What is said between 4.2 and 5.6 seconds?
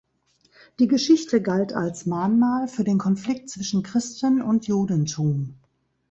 und Judentum.